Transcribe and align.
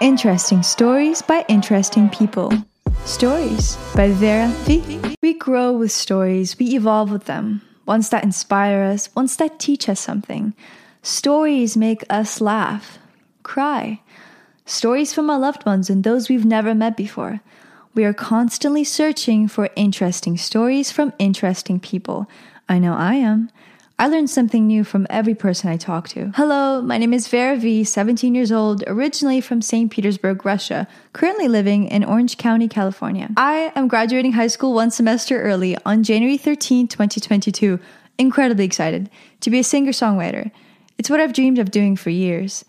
Interesting 0.00 0.62
stories 0.62 1.22
by 1.22 1.42
interesting 1.48 2.10
people. 2.10 2.52
Stories 3.06 3.78
by 3.94 4.10
Vera 4.10 4.48
V. 4.64 5.00
We 5.22 5.32
grow 5.32 5.72
with 5.72 5.90
stories, 5.90 6.58
we 6.58 6.76
evolve 6.76 7.10
with 7.10 7.24
them. 7.24 7.62
Ones 7.86 8.10
that 8.10 8.22
inspire 8.22 8.82
us, 8.82 9.08
ones 9.16 9.38
that 9.38 9.58
teach 9.58 9.88
us 9.88 9.98
something. 9.98 10.52
Stories 11.02 11.78
make 11.78 12.04
us 12.10 12.42
laugh, 12.42 12.98
cry. 13.42 14.02
Stories 14.66 15.14
from 15.14 15.30
our 15.30 15.38
loved 15.38 15.64
ones 15.64 15.88
and 15.88 16.04
those 16.04 16.28
we've 16.28 16.44
never 16.44 16.74
met 16.74 16.94
before. 16.94 17.40
We 17.94 18.04
are 18.04 18.12
constantly 18.12 18.84
searching 18.84 19.48
for 19.48 19.70
interesting 19.76 20.36
stories 20.36 20.92
from 20.92 21.14
interesting 21.18 21.80
people. 21.80 22.28
I 22.68 22.78
know 22.78 22.92
I 22.92 23.14
am. 23.14 23.48
I 23.98 24.08
learn 24.08 24.26
something 24.26 24.66
new 24.66 24.84
from 24.84 25.06
every 25.08 25.34
person 25.34 25.70
I 25.70 25.78
talk 25.78 26.06
to. 26.10 26.30
Hello, 26.34 26.82
my 26.82 26.98
name 26.98 27.14
is 27.14 27.28
Vera 27.28 27.56
V, 27.56 27.82
17 27.82 28.34
years 28.34 28.52
old, 28.52 28.84
originally 28.86 29.40
from 29.40 29.62
St. 29.62 29.90
Petersburg, 29.90 30.44
Russia, 30.44 30.86
currently 31.14 31.48
living 31.48 31.86
in 31.86 32.04
Orange 32.04 32.36
County, 32.36 32.68
California. 32.68 33.30
I 33.38 33.72
am 33.74 33.88
graduating 33.88 34.32
high 34.32 34.48
school 34.48 34.74
one 34.74 34.90
semester 34.90 35.40
early 35.40 35.78
on 35.86 36.02
January 36.02 36.36
13, 36.36 36.88
2022. 36.88 37.80
Incredibly 38.18 38.66
excited 38.66 39.08
to 39.40 39.48
be 39.48 39.60
a 39.60 39.64
singer 39.64 39.92
songwriter. 39.92 40.50
It's 40.98 41.08
what 41.08 41.20
I've 41.20 41.32
dreamed 41.32 41.58
of 41.58 41.70
doing 41.70 41.96
for 41.96 42.10
years. 42.10 42.66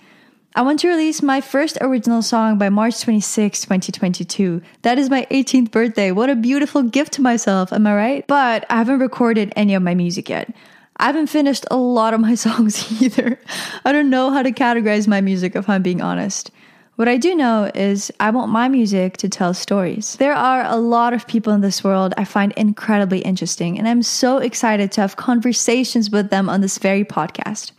I 0.55 0.61
want 0.61 0.79
to 0.79 0.87
release 0.87 1.21
my 1.21 1.41
first 1.41 1.77
original 1.81 2.21
song 2.21 2.57
by 2.57 2.69
March 2.69 3.01
26, 3.01 3.63
2022. 3.63 4.61
That 4.83 4.97
is 4.97 5.09
my 5.09 5.27
18th 5.29 5.71
birthday. 5.71 6.11
What 6.11 6.29
a 6.29 6.37
beautiful 6.37 6.83
gift 6.83 7.11
to 7.13 7.21
myself, 7.21 7.73
am 7.73 7.85
I 7.85 7.95
right? 7.95 8.27
But 8.27 8.65
I 8.69 8.77
haven't 8.77 8.99
recorded 8.99 9.51
any 9.57 9.73
of 9.73 9.83
my 9.83 9.93
music 9.93 10.29
yet. 10.29 10.55
I 10.97 11.05
haven't 11.05 11.27
finished 11.27 11.65
a 11.69 11.77
lot 11.77 12.13
of 12.13 12.19
my 12.19 12.35
songs 12.45 13.01
either. 13.01 13.39
I 13.85 13.91
don't 13.91 14.09
know 14.09 14.31
how 14.31 14.41
to 14.41 14.51
categorize 14.51 15.07
my 15.07 15.21
music 15.21 15.55
if 15.55 15.69
I'm 15.69 15.83
being 15.83 16.01
honest. 16.01 16.51
What 16.95 17.07
I 17.07 17.17
do 17.17 17.35
know 17.35 17.69
is 17.75 18.11
I 18.19 18.31
want 18.31 18.51
my 18.51 18.67
music 18.67 19.17
to 19.17 19.29
tell 19.29 19.53
stories. 19.53 20.15
There 20.15 20.33
are 20.33 20.65
a 20.65 20.77
lot 20.77 21.13
of 21.13 21.27
people 21.27 21.53
in 21.53 21.61
this 21.61 21.83
world 21.83 22.15
I 22.17 22.25
find 22.25 22.51
incredibly 22.53 23.19
interesting, 23.19 23.77
and 23.77 23.87
I'm 23.87 24.01
so 24.01 24.39
excited 24.39 24.91
to 24.93 25.01
have 25.01 25.15
conversations 25.15 26.09
with 26.09 26.31
them 26.31 26.49
on 26.49 26.61
this 26.61 26.79
very 26.79 27.05
podcast. 27.05 27.71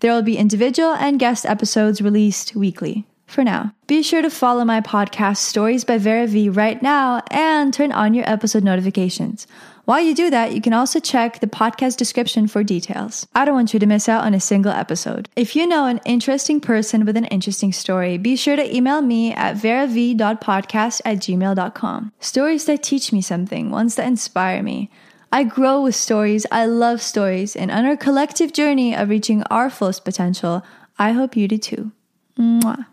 There 0.00 0.10
will 0.10 0.22
be 0.22 0.38
individual 0.38 0.94
and 0.94 1.20
guest 1.20 1.44
episodes 1.44 2.00
released 2.00 2.56
weekly. 2.56 3.04
For 3.32 3.44
now, 3.44 3.74
be 3.86 4.02
sure 4.02 4.20
to 4.20 4.28
follow 4.28 4.62
my 4.62 4.82
podcast 4.82 5.38
Stories 5.38 5.84
by 5.84 5.96
Vera 5.96 6.26
V 6.26 6.50
right 6.50 6.82
now 6.82 7.22
and 7.30 7.72
turn 7.72 7.90
on 7.90 8.12
your 8.12 8.28
episode 8.28 8.62
notifications. 8.62 9.46
While 9.86 10.02
you 10.02 10.14
do 10.14 10.28
that, 10.28 10.52
you 10.52 10.60
can 10.60 10.74
also 10.74 11.00
check 11.00 11.40
the 11.40 11.46
podcast 11.46 11.96
description 11.96 12.46
for 12.46 12.62
details. 12.62 13.26
I 13.34 13.46
don't 13.46 13.54
want 13.54 13.72
you 13.72 13.80
to 13.80 13.86
miss 13.86 14.06
out 14.06 14.24
on 14.24 14.34
a 14.34 14.38
single 14.38 14.70
episode. 14.70 15.30
If 15.34 15.56
you 15.56 15.66
know 15.66 15.86
an 15.86 16.02
interesting 16.04 16.60
person 16.60 17.06
with 17.06 17.16
an 17.16 17.24
interesting 17.24 17.72
story, 17.72 18.18
be 18.18 18.36
sure 18.36 18.54
to 18.54 18.76
email 18.76 19.00
me 19.00 19.32
at 19.32 19.56
verav.podcast 19.56 21.00
at 21.06 21.16
gmail.com. 21.16 22.12
Stories 22.20 22.66
that 22.66 22.82
teach 22.82 23.14
me 23.14 23.22
something, 23.22 23.70
ones 23.70 23.94
that 23.94 24.06
inspire 24.06 24.62
me. 24.62 24.90
I 25.32 25.44
grow 25.44 25.80
with 25.80 25.94
stories, 25.94 26.44
I 26.52 26.66
love 26.66 27.00
stories, 27.00 27.56
and 27.56 27.70
on 27.70 27.86
our 27.86 27.96
collective 27.96 28.52
journey 28.52 28.94
of 28.94 29.08
reaching 29.08 29.42
our 29.44 29.70
fullest 29.70 30.04
potential, 30.04 30.62
I 30.98 31.12
hope 31.12 31.34
you 31.34 31.48
do 31.48 31.56
too. 31.56 31.92
Mwah. 32.38 32.84